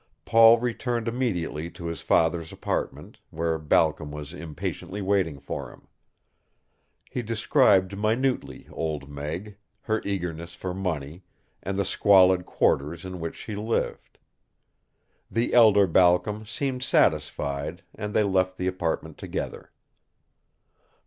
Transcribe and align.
Paul 0.25 0.59
returned 0.59 1.07
immediately 1.07 1.69
to 1.69 1.85
his 1.85 2.01
father's 2.01 2.51
apartment, 2.51 3.19
where 3.29 3.59
Balcom 3.59 4.09
was 4.09 4.33
impatiently 4.33 4.99
waiting 4.99 5.39
for 5.39 5.69
him. 5.71 5.87
He 7.11 7.21
described 7.21 7.95
minutely 7.95 8.67
Old 8.71 9.07
Meg, 9.07 9.57
her 9.81 10.01
eagerness 10.03 10.55
for 10.55 10.73
money, 10.73 11.21
and 11.61 11.77
the 11.77 11.85
squalid 11.85 12.47
quarters 12.47 13.05
in 13.05 13.19
which 13.19 13.35
she 13.35 13.55
lived. 13.55 14.17
The 15.29 15.53
elder 15.53 15.85
Balcom 15.85 16.47
seemed 16.47 16.81
satisfied 16.81 17.83
and 17.93 18.15
they 18.15 18.23
left 18.23 18.57
the 18.57 18.65
apartment 18.65 19.19
together. 19.19 19.71